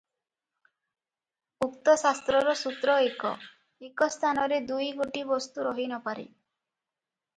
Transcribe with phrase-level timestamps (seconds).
[1.65, 6.27] ଉକ୍ତ ଶାସ୍ତ୍ରର ସୂତ୍ର ଏକ-ଏକ ସ୍ଥାନରେ ଦୁଇ ଗୋଟି ବସ୍ତୁ ରହି ନପାରେ।